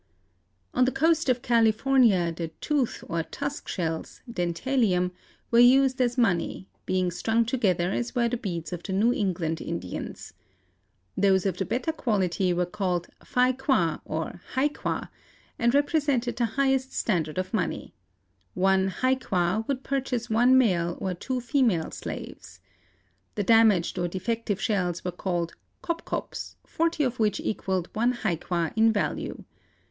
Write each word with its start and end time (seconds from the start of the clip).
On 0.73 0.85
the 0.85 0.91
coast 0.91 1.29
of 1.29 1.43
California 1.43 2.31
the 2.35 2.47
tooth 2.59 3.03
or 3.07 3.21
tusk 3.21 3.67
shells, 3.67 4.23
Dentalium, 4.27 5.11
were 5.51 5.59
used 5.59 6.01
as 6.01 6.17
money, 6.17 6.67
being 6.87 7.11
strung 7.11 7.45
together 7.45 7.91
as 7.91 8.15
were 8.15 8.27
the 8.27 8.35
beads 8.35 8.73
of 8.73 8.81
the 8.81 8.93
New 8.93 9.13
England 9.13 9.61
Indians. 9.61 10.33
Those 11.15 11.45
of 11.45 11.57
the 11.57 11.65
better 11.65 11.91
quality 11.91 12.51
were 12.51 12.65
called 12.65 13.09
Phai 13.23 13.53
Kwa 13.55 14.01
or 14.03 14.41
hi 14.53 14.69
qua 14.69 15.07
and 15.59 15.71
represented 15.75 16.35
the 16.35 16.45
highest 16.45 16.93
standard 16.93 17.37
of 17.37 17.53
money. 17.53 17.93
One 18.55 18.87
hi 18.87 19.13
qua 19.13 19.61
would 19.67 19.83
purchase 19.83 20.31
one 20.31 20.57
male 20.57 20.97
or 20.99 21.13
two 21.13 21.39
female 21.39 21.91
slaves. 21.91 22.59
The 23.35 23.43
damaged 23.43 23.99
or 23.99 24.07
defective 24.07 24.59
shells 24.59 25.05
were 25.05 25.11
called 25.11 25.53
kop 25.83 26.05
kops, 26.05 26.55
forty 26.65 27.03
of 27.03 27.19
which 27.19 27.39
equalled 27.39 27.87
one 27.93 28.13
hi 28.13 28.35
qua 28.37 28.71
in 28.75 28.91
value. 28.91 29.43